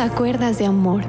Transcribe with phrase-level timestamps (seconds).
[0.00, 1.04] a Cuerdas de Amor.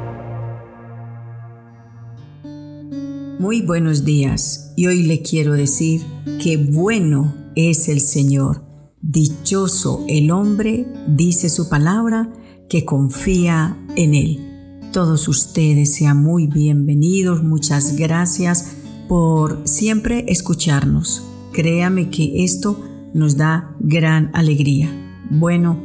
[3.40, 6.02] Muy buenos días y hoy le quiero decir
[6.44, 8.66] que bueno es el Señor.
[9.02, 12.34] Dichoso el hombre, dice su palabra,
[12.68, 14.82] que confía en Él.
[14.92, 18.74] Todos ustedes sean muy bienvenidos, muchas gracias
[19.08, 21.24] por siempre escucharnos.
[21.54, 22.78] Créame que esto
[23.14, 24.90] nos da gran alegría.
[25.30, 25.80] Bueno,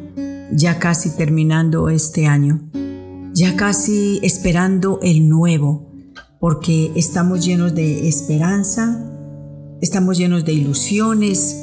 [0.51, 2.69] ya casi terminando este año,
[3.37, 5.93] ya casi esperando el nuevo,
[6.41, 8.99] porque estamos llenos de esperanza,
[9.83, 11.55] estamos llenos de ilusiones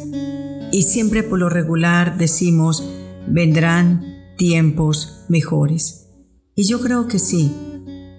[0.72, 2.88] y siempre por lo regular decimos,
[3.28, 4.06] vendrán
[4.38, 6.10] tiempos mejores.
[6.56, 7.52] Y yo creo que sí,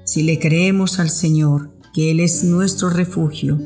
[0.05, 3.61] si le creemos al Señor, que Él es nuestro refugio,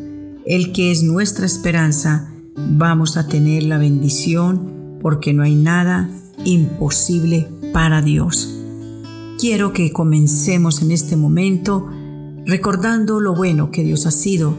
[0.45, 6.11] Él que es nuestra esperanza, vamos a tener la bendición porque no hay nada
[6.45, 8.58] imposible para Dios.
[9.39, 11.89] Quiero que comencemos en este momento
[12.44, 14.58] recordando lo bueno que Dios ha sido,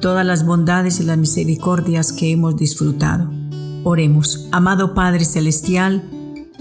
[0.00, 3.30] todas las bondades y las misericordias que hemos disfrutado.
[3.84, 6.08] Oremos, amado Padre Celestial,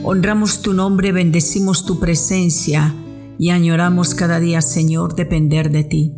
[0.04, 2.94] honramos tu nombre, bendecimos tu presencia
[3.40, 6.16] y añoramos cada día, Señor, depender de ti.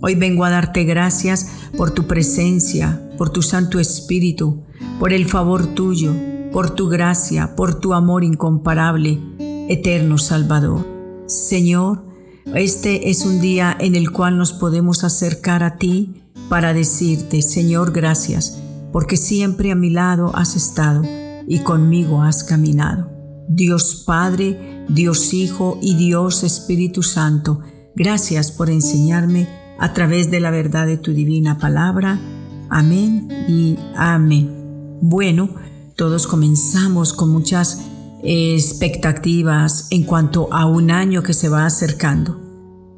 [0.00, 4.64] Hoy vengo a darte gracias por tu presencia, por tu Santo Espíritu,
[4.98, 6.12] por el favor tuyo,
[6.52, 9.20] por tu gracia, por tu amor incomparable,
[9.68, 10.86] eterno Salvador.
[11.26, 12.04] Señor,
[12.54, 17.92] este es un día en el cual nos podemos acercar a ti para decirte, Señor,
[17.92, 18.60] gracias,
[18.92, 21.02] porque siempre a mi lado has estado
[21.46, 23.10] y conmigo has caminado.
[23.48, 27.60] Dios Padre, Dios Hijo y Dios Espíritu Santo,
[27.94, 32.20] gracias por enseñarme a través de la verdad de tu divina palabra.
[32.70, 34.98] Amén y amén.
[35.00, 35.50] Bueno,
[35.96, 37.80] todos comenzamos con muchas
[38.24, 42.40] expectativas en cuanto a un año que se va acercando.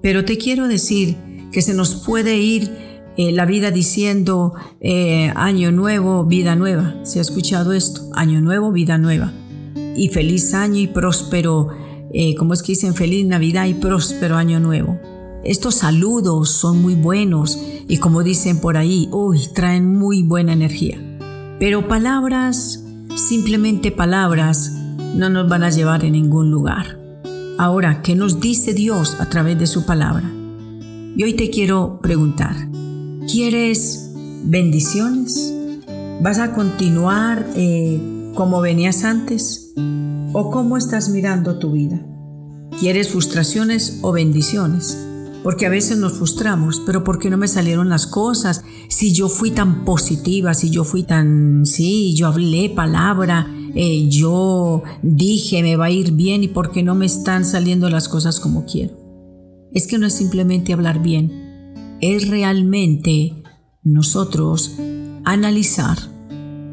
[0.02, 1.16] Pero te quiero decir
[1.50, 2.70] que se nos puede ir
[3.16, 6.94] eh, la vida diciendo eh, año nuevo, vida nueva.
[7.02, 8.02] ¿Se ha escuchado esto?
[8.14, 9.32] Año nuevo, vida nueva.
[9.96, 11.70] Y feliz año y próspero,
[12.12, 15.00] eh, como es que dicen feliz Navidad y próspero año nuevo.
[15.44, 17.58] Estos saludos son muy buenos
[17.88, 21.00] y como dicen por ahí, uy, traen muy buena energía.
[21.58, 24.72] Pero palabras simplemente palabras
[25.16, 26.98] no nos van a llevar a ningún lugar.
[27.58, 30.30] Ahora, ¿qué nos dice Dios a través de su palabra?
[31.16, 32.54] Y hoy te quiero preguntar,
[33.30, 34.10] ¿quieres
[34.44, 35.54] bendiciones?
[36.20, 39.72] ¿Vas a continuar eh, como venías antes?
[40.32, 41.98] ¿O cómo estás mirando tu vida?
[42.78, 45.05] ¿Quieres frustraciones o bendiciones?
[45.46, 48.64] Porque a veces nos frustramos, pero ¿por qué no me salieron las cosas?
[48.88, 53.46] Si yo fui tan positiva, si yo fui tan, sí, yo hablé palabra,
[53.76, 57.88] eh, yo dije me va a ir bien y por qué no me están saliendo
[57.88, 58.96] las cosas como quiero.
[59.72, 61.30] Es que no es simplemente hablar bien,
[62.00, 63.44] es realmente
[63.84, 64.72] nosotros
[65.24, 65.96] analizar,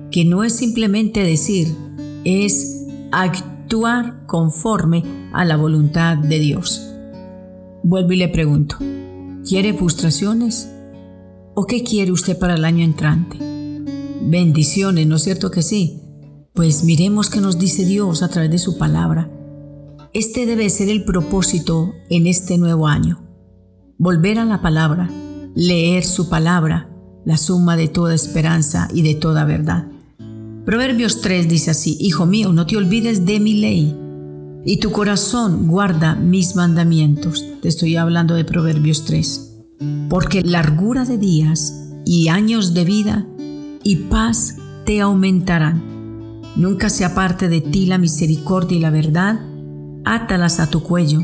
[0.10, 1.68] que no es simplemente decir,
[2.24, 6.93] es actuar conforme a la voluntad de Dios.
[7.86, 8.78] Vuelvo y le pregunto,
[9.46, 10.70] ¿quiere frustraciones?
[11.54, 13.38] ¿O qué quiere usted para el año entrante?
[14.22, 16.00] Bendiciones, ¿no es cierto que sí?
[16.54, 19.30] Pues miremos qué nos dice Dios a través de su palabra.
[20.14, 23.22] Este debe ser el propósito en este nuevo año.
[23.98, 25.10] Volver a la palabra,
[25.54, 26.90] leer su palabra,
[27.26, 29.88] la suma de toda esperanza y de toda verdad.
[30.66, 34.03] Proverbios 3 dice así, Hijo mío, no te olvides de mi ley
[34.66, 37.44] y tu corazón guarda mis mandamientos.
[37.62, 39.66] Te estoy hablando de Proverbios 3.
[40.10, 41.74] Porque largura de días
[42.06, 43.28] y años de vida
[43.84, 46.42] y paz te aumentarán.
[46.56, 49.42] Nunca se aparte de ti la misericordia y la verdad.
[50.06, 51.22] Átalas a tu cuello.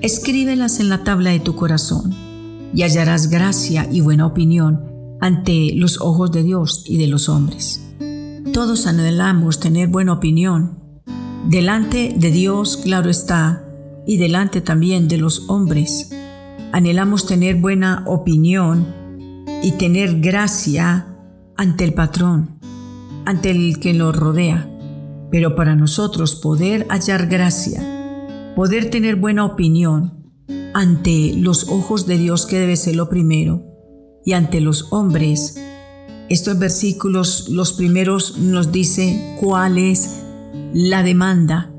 [0.00, 2.14] Escríbelas en la tabla de tu corazón
[2.74, 4.80] y hallarás gracia y buena opinión
[5.20, 7.80] ante los ojos de Dios y de los hombres.
[8.52, 10.81] Todos anhelamos tener buena opinión
[11.48, 13.64] Delante de Dios, claro está,
[14.06, 16.10] y delante también de los hombres.
[16.72, 18.86] Anhelamos tener buena opinión
[19.62, 21.08] y tener gracia
[21.56, 22.60] ante el patrón,
[23.26, 24.68] ante el que nos rodea.
[25.30, 27.82] Pero para nosotros poder hallar gracia,
[28.54, 30.22] poder tener buena opinión
[30.74, 33.64] ante los ojos de Dios que debe ser lo primero,
[34.24, 35.60] y ante los hombres,
[36.28, 40.21] estos versículos, los primeros nos dice cuál es
[40.74, 41.70] la demanda,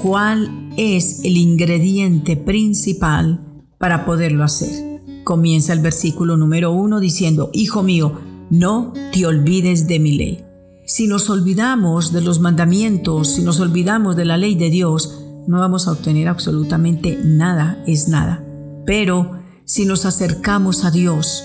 [0.00, 3.40] ¿cuál es el ingrediente principal
[3.78, 5.02] para poderlo hacer?
[5.22, 8.20] Comienza el versículo número uno diciendo, Hijo mío,
[8.50, 10.44] no te olvides de mi ley.
[10.86, 15.60] Si nos olvidamos de los mandamientos, si nos olvidamos de la ley de Dios, no
[15.60, 18.44] vamos a obtener absolutamente nada, es nada.
[18.84, 21.44] Pero si nos acercamos a Dios,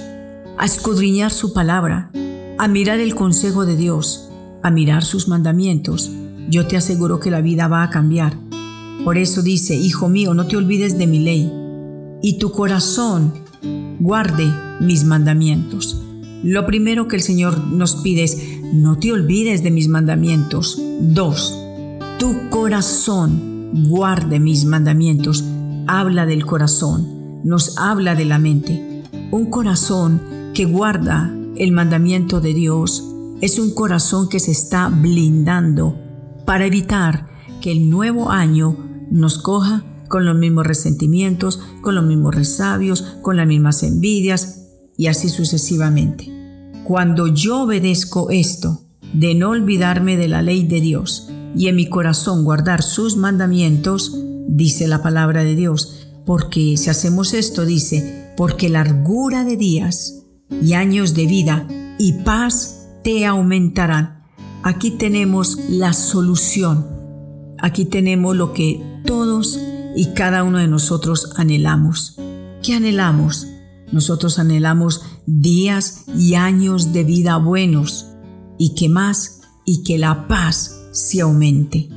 [0.57, 2.11] a escudriñar su palabra,
[2.57, 4.29] a mirar el consejo de Dios,
[4.61, 6.11] a mirar sus mandamientos,
[6.49, 8.35] yo te aseguro que la vida va a cambiar.
[9.03, 11.51] Por eso dice, Hijo mío, no te olvides de mi ley,
[12.21, 13.33] y tu corazón
[13.99, 14.51] guarde
[14.81, 16.03] mis mandamientos.
[16.43, 18.37] Lo primero que el Señor nos pide es,
[18.73, 20.81] no te olvides de mis mandamientos.
[21.01, 21.57] Dos,
[22.17, 25.43] tu corazón guarde mis mandamientos.
[25.87, 29.03] Habla del corazón, nos habla de la mente.
[29.31, 30.21] Un corazón
[30.53, 33.03] que guarda el mandamiento de Dios
[33.41, 36.08] es un corazón que se está blindando
[36.49, 37.27] para evitar
[37.61, 38.75] que el nuevo año
[39.11, 44.63] nos coja con los mismos resentimientos, con los mismos resabios, con las mismas envidias
[44.97, 46.33] y así sucesivamente.
[46.85, 48.81] Cuando yo obedezco esto,
[49.13, 54.17] de no olvidarme de la ley de Dios y en mi corazón guardar sus mandamientos,
[54.47, 60.25] dice la palabra de Dios, porque si hacemos esto, dice, porque largura de días
[60.63, 61.67] y años de vida
[61.99, 64.18] y paz te aumentarán.
[64.63, 66.99] Aquí tenemos la solución
[67.61, 69.59] Aquí tenemos lo que todos
[69.95, 72.15] y cada uno de nosotros anhelamos.
[72.63, 73.47] ¿Qué anhelamos?
[73.91, 78.07] Nosotros anhelamos días y años de vida buenos
[78.57, 81.89] y que más y que la paz se aumente.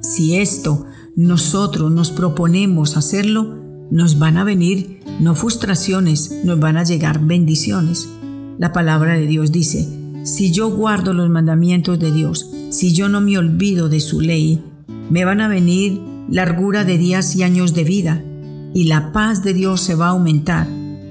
[0.00, 3.58] Si esto nosotros nos proponemos hacerlo,
[3.90, 8.08] nos van a venir no frustraciones, nos van a llegar bendiciones.
[8.58, 9.88] La palabra de Dios dice,
[10.24, 14.62] si yo guardo los mandamientos de Dios, si yo no me olvido de su ley,
[15.10, 18.22] me van a venir largura de días y años de vida,
[18.74, 20.66] y la paz de Dios se va a aumentar.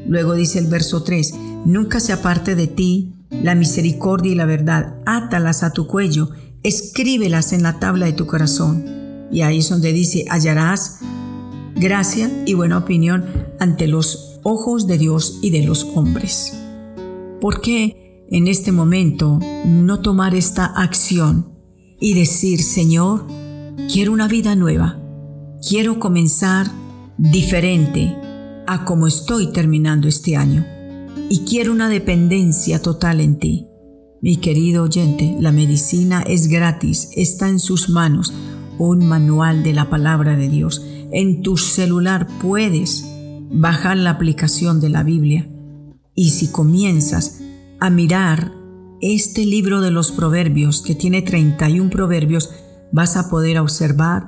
[0.07, 1.33] Luego dice el verso 3,
[1.65, 6.29] nunca se aparte de ti la misericordia y la verdad, átalas a tu cuello,
[6.63, 8.85] escríbelas en la tabla de tu corazón.
[9.31, 10.99] Y ahí es donde dice, hallarás
[11.75, 13.25] gracia y buena opinión
[13.59, 16.53] ante los ojos de Dios y de los hombres.
[17.39, 21.53] ¿Por qué en este momento no tomar esta acción
[21.99, 23.27] y decir, Señor,
[23.91, 24.99] Quiero una vida nueva.
[25.67, 26.67] Quiero comenzar
[27.17, 28.15] diferente
[28.67, 30.65] a como estoy terminando este año.
[31.29, 33.67] Y quiero una dependencia total en ti.
[34.21, 38.33] Mi querido oyente, la medicina es gratis, está en sus manos,
[38.77, 40.85] un manual de la palabra de Dios.
[41.11, 43.05] En tu celular puedes
[43.51, 45.49] bajar la aplicación de la Biblia.
[46.15, 47.40] Y si comienzas
[47.81, 48.53] a mirar
[49.01, 52.51] este libro de los proverbios, que tiene 31 proverbios,
[52.91, 54.27] vas a poder observar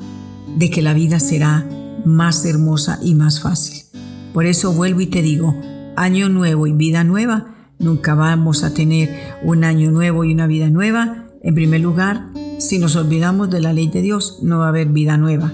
[0.57, 1.69] de que la vida será
[2.03, 3.83] más hermosa y más fácil.
[4.33, 5.55] Por eso vuelvo y te digo,
[5.95, 10.71] año nuevo y vida nueva, nunca vamos a tener un año nuevo y una vida
[10.71, 11.27] nueva.
[11.43, 14.87] En primer lugar, si nos olvidamos de la ley de Dios, no va a haber
[14.87, 15.51] vida nueva.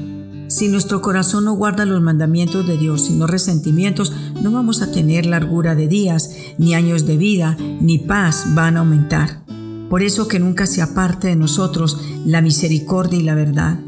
[0.50, 4.12] Si nuestro corazón no guarda los mandamientos de Dios, sino resentimientos,
[4.42, 8.80] no vamos a tener largura de días, ni años de vida, ni paz van a
[8.80, 9.44] aumentar.
[9.92, 13.80] Por eso que nunca se aparte de nosotros la misericordia y la verdad,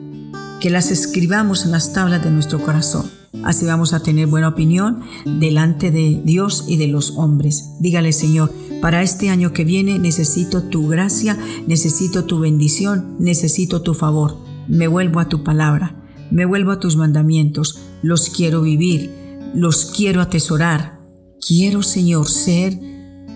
[0.59, 3.09] que las escribamos en las tablas de nuestro corazón.
[3.43, 7.71] Así vamos a tener buena opinión delante de Dios y de los hombres.
[7.79, 8.53] Dígale, Señor,
[8.83, 14.37] para este año que viene necesito tu gracia, necesito tu bendición, necesito tu favor.
[14.67, 15.95] Me vuelvo a tu palabra,
[16.31, 19.11] me vuelvo a tus mandamientos, los quiero vivir,
[19.53, 20.99] los quiero atesorar.
[21.45, 22.79] Quiero, Señor, ser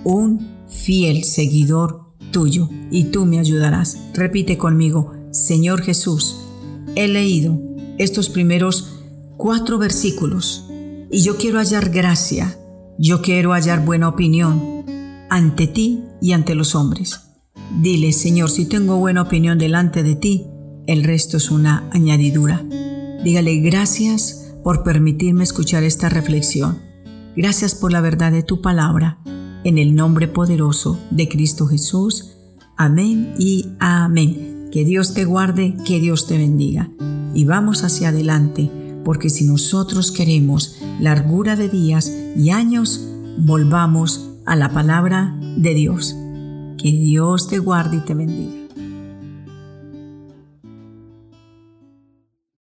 [0.03, 3.97] un fiel seguidor tuyo y tú me ayudarás.
[4.13, 6.37] Repite conmigo, Señor Jesús,
[6.95, 7.59] he leído
[7.97, 8.95] estos primeros
[9.37, 10.65] cuatro versículos
[11.11, 12.57] y yo quiero hallar gracia,
[12.97, 14.85] yo quiero hallar buena opinión
[15.29, 17.21] ante ti y ante los hombres.
[17.81, 20.45] Dile, Señor, si tengo buena opinión delante de ti,
[20.87, 22.63] el resto es una añadidura.
[23.25, 26.77] Dígale gracias por permitirme escuchar esta reflexión.
[27.35, 29.17] Gracias por la verdad de tu palabra
[29.63, 32.37] en el nombre poderoso de Cristo Jesús.
[32.77, 34.69] Amén y amén.
[34.71, 36.91] Que Dios te guarde, que Dios te bendiga.
[37.33, 38.69] Y vamos hacia adelante,
[39.03, 43.03] porque si nosotros queremos largura de días y años,
[43.39, 46.15] volvamos a la palabra de Dios.
[46.77, 48.64] Que Dios te guarde y te bendiga.